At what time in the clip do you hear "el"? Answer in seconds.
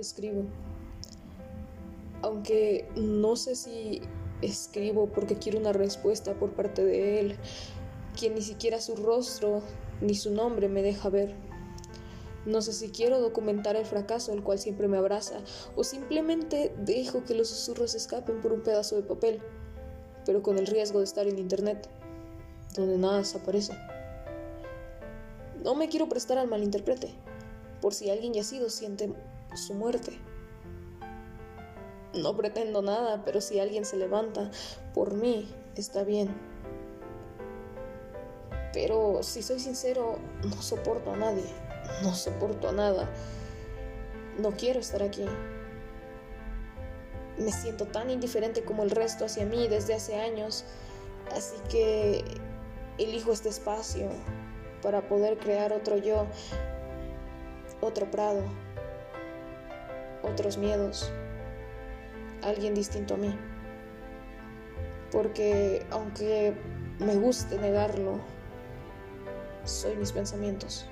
13.76-13.84, 14.32-14.42, 20.58-20.66, 48.82-48.90